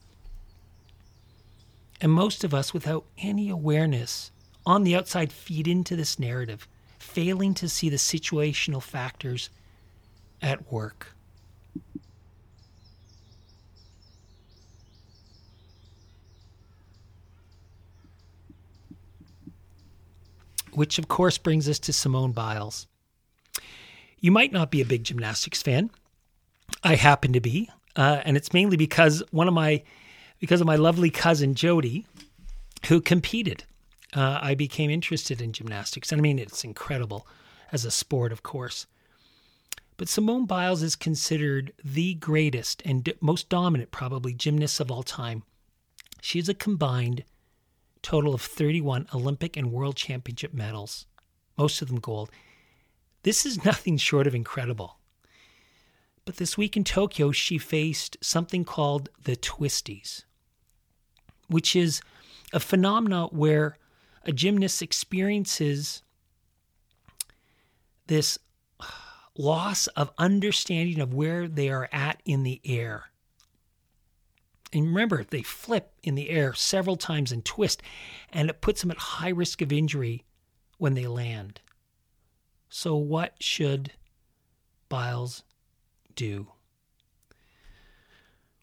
And 2.00 2.10
most 2.10 2.42
of 2.42 2.52
us, 2.52 2.74
without 2.74 3.04
any 3.18 3.50
awareness, 3.50 4.32
on 4.66 4.82
the 4.82 4.96
outside 4.96 5.32
feed 5.32 5.68
into 5.68 5.94
this 5.94 6.18
narrative 6.18 6.66
failing 6.98 7.54
to 7.54 7.68
see 7.68 7.88
the 7.88 7.96
situational 7.96 8.82
factors 8.82 9.48
at 10.42 10.72
work. 10.72 11.14
Which, 20.72 20.98
of 20.98 21.08
course, 21.08 21.38
brings 21.38 21.68
us 21.68 21.78
to 21.80 21.92
Simone 21.92 22.32
Biles. 22.32 22.86
You 24.18 24.30
might 24.30 24.52
not 24.52 24.70
be 24.70 24.80
a 24.80 24.86
big 24.86 25.04
gymnastics 25.04 25.62
fan. 25.62 25.90
I 26.84 26.94
happen 26.94 27.32
to 27.32 27.40
be, 27.40 27.68
uh, 27.96 28.20
and 28.24 28.36
it's 28.36 28.52
mainly 28.52 28.76
because 28.76 29.22
one 29.30 29.48
of 29.48 29.54
my, 29.54 29.82
because 30.38 30.60
of 30.60 30.66
my 30.66 30.76
lovely 30.76 31.10
cousin 31.10 31.54
Jody, 31.54 32.06
who 32.86 33.00
competed 33.00 33.64
uh, 34.14 34.38
I 34.42 34.54
became 34.54 34.90
interested 34.90 35.40
in 35.40 35.52
gymnastics. 35.52 36.10
And 36.10 36.20
I 36.20 36.22
mean, 36.22 36.38
it's 36.38 36.64
incredible 36.64 37.26
as 37.72 37.84
a 37.84 37.90
sport, 37.90 38.32
of 38.32 38.42
course. 38.42 38.86
But 39.96 40.08
Simone 40.08 40.46
Biles 40.46 40.82
is 40.82 40.96
considered 40.96 41.72
the 41.84 42.14
greatest 42.14 42.82
and 42.84 43.12
most 43.20 43.48
dominant, 43.48 43.90
probably, 43.90 44.32
gymnast 44.32 44.80
of 44.80 44.90
all 44.90 45.02
time. 45.02 45.42
She 46.22 46.42
a 46.48 46.54
combined 46.54 47.24
total 48.02 48.34
of 48.34 48.42
31 48.42 49.06
Olympic 49.14 49.56
and 49.56 49.72
World 49.72 49.96
Championship 49.96 50.54
medals, 50.54 51.06
most 51.56 51.82
of 51.82 51.88
them 51.88 52.00
gold. 52.00 52.30
This 53.22 53.44
is 53.44 53.64
nothing 53.64 53.96
short 53.96 54.26
of 54.26 54.34
incredible. 54.34 54.98
But 56.24 56.36
this 56.36 56.56
week 56.56 56.76
in 56.76 56.84
Tokyo, 56.84 57.32
she 57.32 57.58
faced 57.58 58.16
something 58.20 58.64
called 58.64 59.08
the 59.24 59.36
twisties, 59.36 60.24
which 61.48 61.74
is 61.74 62.02
a 62.52 62.60
phenomena 62.60 63.26
where 63.26 63.76
a 64.24 64.32
gymnast 64.32 64.82
experiences 64.82 66.02
this 68.06 68.38
loss 69.38 69.86
of 69.88 70.10
understanding 70.18 71.00
of 71.00 71.14
where 71.14 71.48
they 71.48 71.68
are 71.68 71.88
at 71.92 72.20
in 72.24 72.42
the 72.42 72.60
air. 72.64 73.09
And 74.72 74.86
remember, 74.86 75.24
they 75.24 75.42
flip 75.42 75.92
in 76.02 76.14
the 76.14 76.30
air 76.30 76.54
several 76.54 76.96
times 76.96 77.32
and 77.32 77.44
twist, 77.44 77.82
and 78.32 78.48
it 78.48 78.60
puts 78.60 78.80
them 78.80 78.90
at 78.90 78.98
high 78.98 79.30
risk 79.30 79.62
of 79.62 79.72
injury 79.72 80.24
when 80.78 80.94
they 80.94 81.06
land. 81.06 81.60
So, 82.68 82.94
what 82.96 83.34
should 83.40 83.92
Biles 84.88 85.42
do? 86.14 86.48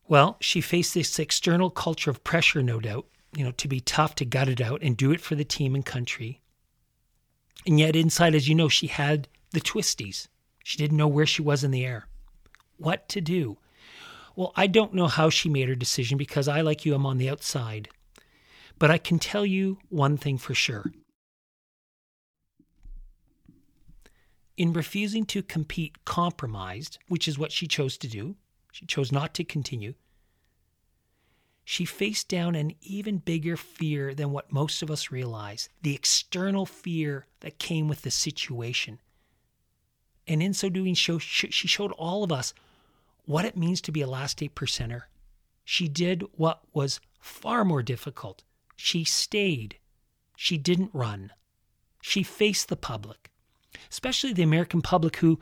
Well, 0.07 0.37
she 0.39 0.61
faced 0.61 0.93
this 0.93 1.19
external 1.19 1.69
culture 1.69 2.09
of 2.09 2.23
pressure, 2.23 2.63
no 2.63 2.79
doubt, 2.79 3.07
you 3.35 3.43
know, 3.43 3.51
to 3.51 3.67
be 3.67 3.81
tough, 3.81 4.15
to 4.15 4.25
gut 4.25 4.47
it 4.47 4.61
out 4.61 4.81
and 4.81 4.95
do 4.95 5.11
it 5.11 5.19
for 5.19 5.35
the 5.35 5.43
team 5.43 5.75
and 5.75 5.85
country. 5.85 6.39
And 7.65 7.77
yet, 7.79 7.97
inside, 7.97 8.33
as 8.33 8.47
you 8.47 8.55
know, 8.55 8.69
she 8.69 8.87
had 8.87 9.27
the 9.51 9.59
twisties. 9.59 10.29
She 10.63 10.77
didn't 10.77 10.97
know 10.97 11.07
where 11.07 11.25
she 11.25 11.41
was 11.41 11.65
in 11.65 11.71
the 11.71 11.85
air. 11.85 12.07
What 12.77 13.09
to 13.09 13.19
do? 13.19 13.57
Well, 14.37 14.53
I 14.55 14.67
don't 14.67 14.93
know 14.93 15.07
how 15.07 15.31
she 15.31 15.49
made 15.49 15.67
her 15.67 15.73
decision 15.73 16.15
because 16.15 16.47
I, 16.47 16.61
like 16.61 16.85
you, 16.85 16.93
am 16.93 17.07
on 17.07 17.17
the 17.17 17.27
outside. 17.27 17.89
But 18.77 18.91
I 18.91 18.99
can 18.99 19.17
tell 19.17 19.47
you 19.47 19.79
one 19.89 20.15
thing 20.15 20.37
for 20.37 20.53
sure. 20.53 20.91
In 24.55 24.73
refusing 24.73 25.25
to 25.25 25.41
compete 25.41 26.05
compromised, 26.05 26.99
which 27.07 27.27
is 27.27 27.39
what 27.39 27.51
she 27.51 27.65
chose 27.65 27.97
to 27.97 28.07
do, 28.07 28.35
she 28.71 28.85
chose 28.85 29.11
not 29.11 29.33
to 29.33 29.43
continue, 29.43 29.95
she 31.65 31.83
faced 31.83 32.27
down 32.27 32.53
an 32.53 32.75
even 32.83 33.17
bigger 33.17 33.57
fear 33.57 34.13
than 34.13 34.31
what 34.31 34.51
most 34.51 34.83
of 34.83 34.91
us 34.91 35.11
realize 35.11 35.67
the 35.81 35.95
external 35.95 36.67
fear 36.67 37.25
that 37.39 37.57
came 37.57 37.87
with 37.87 38.03
the 38.03 38.11
situation. 38.11 38.99
And 40.27 40.43
in 40.43 40.53
so 40.53 40.69
doing, 40.69 40.93
she 40.93 41.17
showed 41.49 41.91
all 41.93 42.23
of 42.23 42.31
us 42.31 42.53
what 43.27 43.45
it 43.45 43.57
means 43.57 43.81
to 43.81 43.91
be 43.91 44.01
a 44.01 44.07
last 44.07 44.41
eight 44.41 44.55
percenter. 44.55 45.03
She 45.65 45.89
did 45.89 46.23
what 46.31 46.61
was 46.73 47.01
far 47.19 47.65
more 47.65 47.83
difficult. 47.83 48.43
She 48.77 49.03
stayed. 49.03 49.77
She 50.37 50.57
didn't 50.57 50.91
run. 50.93 51.33
She 52.01 52.23
faced 52.23 52.69
the 52.69 52.77
public, 52.77 53.29
especially 53.91 54.31
the 54.31 54.43
American 54.43 54.81
public, 54.81 55.17
who, 55.17 55.39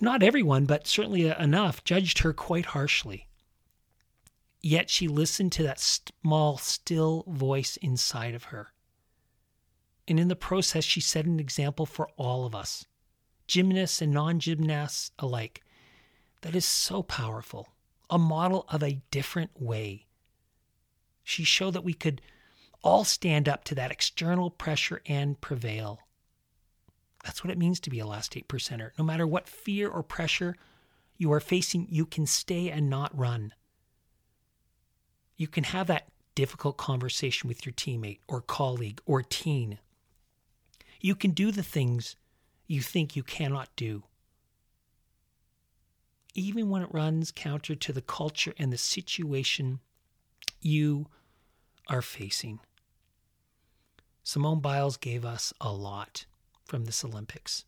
not 0.00 0.22
everyone, 0.22 0.64
but 0.64 0.86
certainly 0.86 1.26
enough, 1.26 1.84
judged 1.84 2.20
her 2.20 2.32
quite 2.32 2.66
harshly. 2.66 3.28
Yet 4.62 4.88
she 4.88 5.08
listened 5.08 5.52
to 5.52 5.62
that 5.64 5.80
small, 5.80 6.56
still 6.56 7.24
voice 7.28 7.76
inside 7.76 8.34
of 8.34 8.44
her. 8.44 8.72
And 10.06 10.18
in 10.18 10.28
the 10.28 10.36
process, 10.36 10.84
she 10.84 11.02
set 11.02 11.26
an 11.26 11.38
example 11.38 11.84
for 11.84 12.08
all 12.16 12.46
of 12.46 12.54
us, 12.54 12.86
gymnasts 13.46 14.00
and 14.00 14.12
non 14.12 14.40
gymnasts 14.40 15.10
alike, 15.18 15.62
that 16.42 16.54
is 16.54 16.64
so 16.64 17.02
powerful, 17.02 17.68
a 18.10 18.18
model 18.18 18.64
of 18.68 18.82
a 18.82 19.00
different 19.10 19.50
way. 19.60 20.06
She 21.22 21.44
showed 21.44 21.74
that 21.74 21.84
we 21.84 21.94
could 21.94 22.20
all 22.82 23.04
stand 23.04 23.48
up 23.48 23.64
to 23.64 23.74
that 23.74 23.90
external 23.90 24.50
pressure 24.50 25.02
and 25.06 25.40
prevail. 25.40 26.00
That's 27.24 27.42
what 27.42 27.50
it 27.50 27.58
means 27.58 27.80
to 27.80 27.90
be 27.90 27.98
a 27.98 28.06
last 28.06 28.36
eight 28.36 28.48
percenter. 28.48 28.92
No 28.98 29.04
matter 29.04 29.26
what 29.26 29.48
fear 29.48 29.88
or 29.88 30.02
pressure 30.02 30.56
you 31.16 31.32
are 31.32 31.40
facing, 31.40 31.88
you 31.90 32.06
can 32.06 32.26
stay 32.26 32.70
and 32.70 32.88
not 32.88 33.16
run. 33.16 33.52
You 35.36 35.48
can 35.48 35.64
have 35.64 35.88
that 35.88 36.08
difficult 36.34 36.76
conversation 36.76 37.48
with 37.48 37.66
your 37.66 37.72
teammate 37.72 38.20
or 38.28 38.40
colleague 38.40 39.00
or 39.04 39.22
teen. 39.22 39.80
You 41.00 41.14
can 41.14 41.32
do 41.32 41.50
the 41.50 41.62
things 41.62 42.16
you 42.66 42.80
think 42.80 43.16
you 43.16 43.22
cannot 43.22 43.68
do 43.74 44.04
even 46.38 46.70
when 46.70 46.82
it 46.82 46.94
runs 46.94 47.32
counter 47.32 47.74
to 47.74 47.92
the 47.92 48.00
culture 48.00 48.54
and 48.58 48.72
the 48.72 48.78
situation 48.78 49.80
you 50.60 51.06
are 51.88 52.02
facing. 52.02 52.60
Simone 54.22 54.60
Biles 54.60 54.96
gave 54.96 55.24
us 55.24 55.52
a 55.60 55.72
lot 55.72 56.26
from 56.64 56.84
this 56.84 57.04
Olympics. 57.04 57.64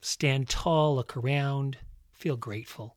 Stand 0.00 0.48
tall, 0.48 0.96
look 0.96 1.16
around, 1.16 1.78
feel 2.12 2.36
grateful. 2.36 2.96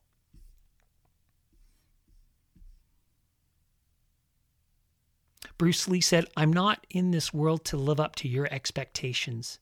Bruce 5.58 5.88
Lee 5.88 6.02
said, 6.02 6.25
I'm 6.38 6.54
not 6.54 6.88
in 6.89 7.12
this 7.12 7.34
world 7.34 7.65
to 7.65 7.78
live 7.78 7.99
up 7.99 8.15
to 8.17 8.30
your 8.30 8.47
expectations 8.49 9.60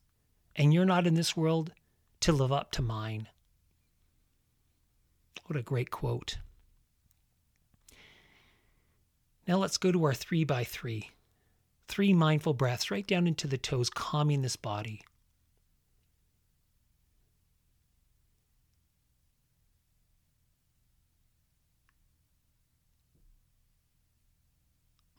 and 0.57 0.73
you're 0.73 0.85
not 0.85 1.05
in 1.05 1.13
this 1.13 1.37
world 1.37 1.71
to 2.21 2.31
live 2.31 2.51
up 2.51 2.71
to 2.71 2.81
mine. 2.81 3.27
What 5.45 5.57
a 5.57 5.61
great 5.61 5.91
quote. 5.91 6.39
Now 9.47 9.57
let's 9.57 9.77
go 9.77 9.91
to 9.91 10.03
our 10.03 10.13
three 10.13 10.43
by 10.43 10.63
three. 10.63 11.11
Three 11.87 12.11
mindful 12.11 12.53
breaths 12.53 12.91
right 12.91 13.07
down 13.07 13.27
into 13.27 13.47
the 13.47 13.57
toes, 13.57 13.89
calming 13.89 14.41
this 14.41 14.57
body. 14.57 15.03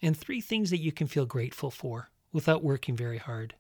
And 0.03 0.16
three 0.16 0.40
things 0.40 0.70
that 0.70 0.79
you 0.79 0.92
can 0.92 1.07
feel 1.07 1.27
grateful 1.27 1.70
for 1.70 2.11
without 2.33 2.62
working 2.62 2.96
very 2.96 3.18
hard. 3.18 3.55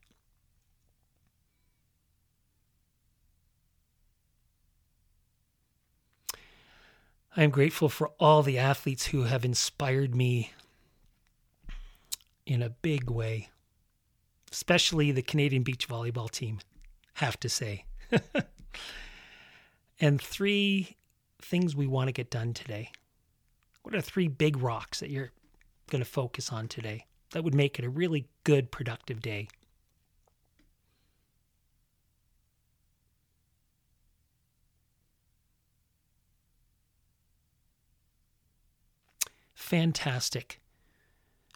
I 7.38 7.44
am 7.44 7.50
grateful 7.50 7.88
for 7.88 8.10
all 8.18 8.42
the 8.42 8.58
athletes 8.58 9.06
who 9.06 9.22
have 9.22 9.44
inspired 9.44 10.12
me 10.12 10.54
in 12.44 12.62
a 12.62 12.70
big 12.70 13.08
way, 13.08 13.50
especially 14.50 15.12
the 15.12 15.22
Canadian 15.22 15.62
beach 15.62 15.86
volleyball 15.86 16.28
team, 16.28 16.58
have 17.14 17.38
to 17.38 17.48
say. 17.48 17.84
and 20.00 20.20
three 20.20 20.96
things 21.40 21.76
we 21.76 21.86
want 21.86 22.08
to 22.08 22.12
get 22.12 22.28
done 22.28 22.54
today. 22.54 22.90
What 23.82 23.94
are 23.94 24.00
three 24.00 24.26
big 24.26 24.60
rocks 24.60 24.98
that 24.98 25.10
you're 25.10 25.30
going 25.88 26.02
to 26.02 26.10
focus 26.10 26.52
on 26.52 26.66
today 26.66 27.06
that 27.30 27.44
would 27.44 27.54
make 27.54 27.78
it 27.78 27.84
a 27.84 27.88
really 27.88 28.26
good, 28.42 28.72
productive 28.72 29.22
day? 29.22 29.46
Fantastic. 39.68 40.60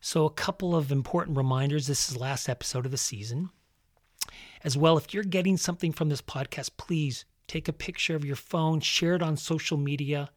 So, 0.03 0.27
a 0.27 0.31
couple 0.31 0.77
of 0.77 0.93
important 0.93 1.37
reminders 1.37 1.87
this 1.87 2.11
is 2.11 2.17
last 2.17 2.47
episode 2.47 2.85
of 2.85 2.91
the 2.91 2.99
season. 2.99 3.49
As 4.63 4.77
well, 4.77 4.99
if 4.99 5.15
you're 5.15 5.25
getting 5.25 5.57
something 5.57 5.93
from 5.93 6.11
this 6.11 6.21
podcast, 6.21 6.73
please 6.77 7.25
take 7.49 7.69
a 7.69 7.73
picture 7.73 8.15
of 8.15 8.25
your 8.25 8.37
phone, 8.37 8.81
share 8.81 9.15
it 9.15 9.23
on 9.23 9.37
social 9.39 9.79
media, 9.79 10.29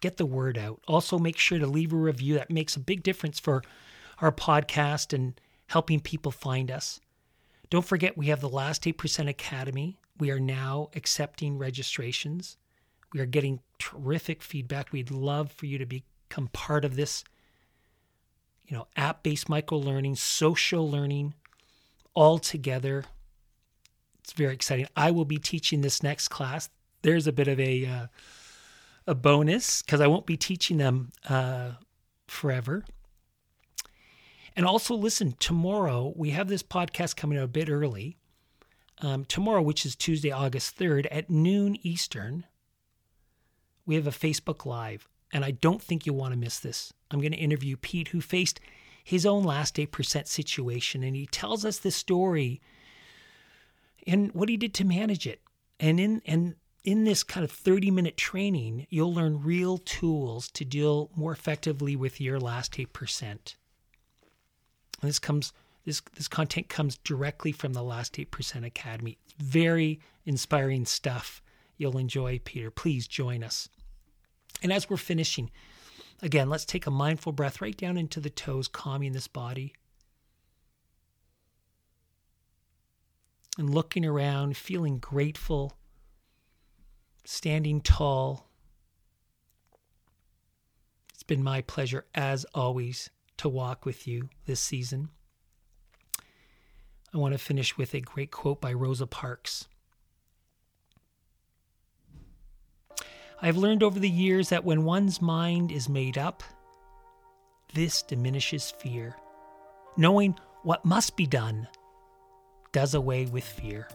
get 0.00 0.16
the 0.16 0.26
word 0.26 0.56
out. 0.56 0.80
Also, 0.86 1.18
make 1.18 1.36
sure 1.36 1.58
to 1.58 1.66
leave 1.66 1.92
a 1.92 1.96
review. 1.96 2.34
That 2.34 2.50
makes 2.50 2.76
a 2.76 2.80
big 2.80 3.02
difference 3.02 3.40
for 3.40 3.64
our 4.20 4.32
podcast 4.32 5.12
and 5.12 5.40
helping 5.66 5.98
people 5.98 6.30
find 6.30 6.70
us. 6.70 7.00
Don't 7.68 7.84
forget, 7.84 8.16
we 8.16 8.26
have 8.26 8.40
the 8.40 8.48
Last 8.48 8.84
8% 8.84 9.28
Academy. 9.28 9.98
We 10.18 10.30
are 10.30 10.38
now 10.40 10.90
accepting 10.94 11.58
registrations. 11.58 12.58
We 13.12 13.18
are 13.18 13.26
getting 13.26 13.60
terrific 13.78 14.40
feedback. 14.40 14.92
We'd 14.92 15.10
love 15.10 15.50
for 15.50 15.66
you 15.66 15.78
to 15.78 15.86
be 15.86 16.04
become 16.34 16.48
part 16.48 16.84
of 16.84 16.96
this, 16.96 17.22
you 18.66 18.76
know, 18.76 18.88
app 18.96 19.22
based 19.22 19.48
micro 19.48 19.78
learning, 19.78 20.16
social 20.16 20.90
learning 20.90 21.32
all 22.12 22.40
together. 22.40 23.04
It's 24.20 24.32
very 24.32 24.52
exciting. 24.52 24.88
I 24.96 25.12
will 25.12 25.24
be 25.24 25.38
teaching 25.38 25.80
this 25.80 26.02
next 26.02 26.28
class. 26.28 26.68
There's 27.02 27.28
a 27.28 27.32
bit 27.32 27.46
of 27.46 27.60
a 27.60 27.86
uh, 27.86 28.06
a 29.06 29.14
bonus 29.14 29.82
because 29.82 30.00
I 30.00 30.08
won't 30.08 30.26
be 30.26 30.36
teaching 30.36 30.78
them 30.78 31.12
uh, 31.28 31.72
forever. 32.26 32.84
And 34.56 34.66
also, 34.66 34.94
listen, 34.96 35.34
tomorrow 35.38 36.12
we 36.16 36.30
have 36.30 36.48
this 36.48 36.62
podcast 36.64 37.14
coming 37.16 37.38
out 37.38 37.44
a 37.44 37.48
bit 37.48 37.68
early. 37.68 38.16
Um, 39.02 39.24
tomorrow, 39.24 39.62
which 39.62 39.84
is 39.86 39.94
Tuesday, 39.94 40.30
August 40.30 40.78
3rd 40.78 41.06
at 41.10 41.30
noon 41.30 41.76
Eastern, 41.82 42.46
we 43.86 43.94
have 43.96 44.06
a 44.06 44.10
Facebook 44.10 44.64
Live. 44.64 45.08
And 45.34 45.44
I 45.44 45.50
don't 45.50 45.82
think 45.82 46.06
you'll 46.06 46.16
want 46.16 46.32
to 46.32 46.38
miss 46.38 46.60
this. 46.60 46.92
I'm 47.10 47.20
going 47.20 47.32
to 47.32 47.38
interview 47.38 47.76
Pete, 47.76 48.08
who 48.08 48.20
faced 48.20 48.60
his 49.02 49.26
own 49.26 49.42
last 49.42 49.74
8% 49.74 50.28
situation. 50.28 51.02
And 51.02 51.16
he 51.16 51.26
tells 51.26 51.64
us 51.64 51.78
the 51.78 51.90
story 51.90 52.62
and 54.06 54.32
what 54.32 54.48
he 54.48 54.56
did 54.56 54.72
to 54.74 54.84
manage 54.84 55.26
it. 55.26 55.40
And 55.80 55.98
in, 55.98 56.22
and 56.24 56.54
in 56.84 57.02
this 57.02 57.24
kind 57.24 57.42
of 57.42 57.50
30 57.50 57.90
minute 57.90 58.16
training, 58.16 58.86
you'll 58.90 59.12
learn 59.12 59.42
real 59.42 59.78
tools 59.78 60.48
to 60.52 60.64
deal 60.64 61.10
more 61.16 61.32
effectively 61.32 61.96
with 61.96 62.20
your 62.20 62.38
last 62.38 62.74
8%. 62.74 63.22
And 63.22 63.48
this 65.02 65.18
comes 65.18 65.52
this 65.84 66.00
this 66.16 66.28
content 66.28 66.70
comes 66.70 66.96
directly 66.98 67.52
from 67.52 67.74
the 67.74 67.82
last 67.82 68.14
8% 68.14 68.64
academy. 68.64 69.18
Very 69.36 70.00
inspiring 70.24 70.86
stuff. 70.86 71.42
You'll 71.76 71.98
enjoy 71.98 72.40
Peter. 72.42 72.70
Please 72.70 73.06
join 73.06 73.44
us. 73.44 73.68
And 74.62 74.72
as 74.72 74.88
we're 74.88 74.96
finishing, 74.96 75.50
again, 76.22 76.48
let's 76.48 76.64
take 76.64 76.86
a 76.86 76.90
mindful 76.90 77.32
breath 77.32 77.60
right 77.60 77.76
down 77.76 77.96
into 77.96 78.20
the 78.20 78.30
toes, 78.30 78.68
calming 78.68 79.12
this 79.12 79.28
body. 79.28 79.74
And 83.58 83.72
looking 83.72 84.04
around, 84.04 84.56
feeling 84.56 84.98
grateful, 84.98 85.74
standing 87.24 87.80
tall. 87.80 88.48
It's 91.12 91.22
been 91.22 91.42
my 91.42 91.60
pleasure, 91.62 92.06
as 92.14 92.44
always, 92.54 93.10
to 93.36 93.48
walk 93.48 93.84
with 93.86 94.06
you 94.08 94.28
this 94.46 94.60
season. 94.60 95.10
I 97.12 97.18
want 97.18 97.32
to 97.32 97.38
finish 97.38 97.78
with 97.78 97.94
a 97.94 98.00
great 98.00 98.32
quote 98.32 98.60
by 98.60 98.72
Rosa 98.72 99.06
Parks. 99.06 99.68
I've 103.44 103.58
learned 103.58 103.82
over 103.82 104.00
the 104.00 104.08
years 104.08 104.48
that 104.48 104.64
when 104.64 104.84
one's 104.84 105.20
mind 105.20 105.70
is 105.70 105.86
made 105.86 106.16
up, 106.16 106.42
this 107.74 108.00
diminishes 108.00 108.70
fear. 108.70 109.16
Knowing 109.98 110.34
what 110.62 110.82
must 110.86 111.14
be 111.14 111.26
done 111.26 111.68
does 112.72 112.94
away 112.94 113.26
with 113.26 113.44
fear. 113.44 113.86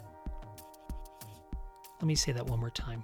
Let 1.99 2.03
me 2.03 2.13
say 2.13 2.31
that 2.31 2.45
one 2.45 2.59
more 2.59 2.69
time. 2.69 3.03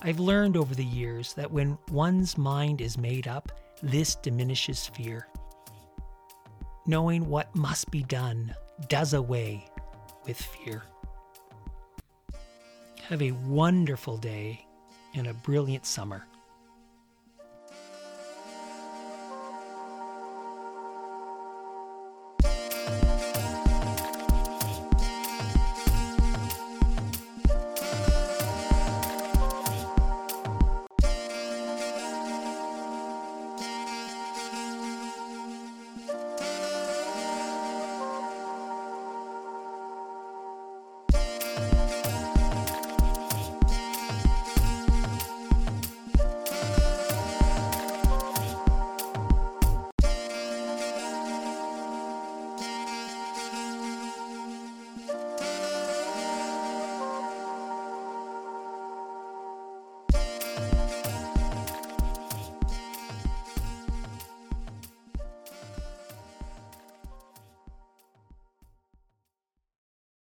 I've 0.00 0.18
learned 0.18 0.56
over 0.56 0.74
the 0.74 0.82
years 0.82 1.34
that 1.34 1.52
when 1.52 1.76
one's 1.90 2.38
mind 2.38 2.80
is 2.80 2.96
made 2.96 3.28
up, 3.28 3.52
this 3.82 4.14
diminishes 4.14 4.86
fear. 4.86 5.28
Knowing 6.86 7.28
what 7.28 7.54
must 7.54 7.90
be 7.90 8.02
done 8.02 8.54
does 8.88 9.12
away 9.12 9.66
with 10.24 10.38
fear. 10.40 10.84
Have 13.08 13.20
a 13.20 13.32
wonderful 13.32 14.16
day 14.16 14.64
and 15.14 15.26
a 15.26 15.34
brilliant 15.34 15.84
summer. 15.84 16.26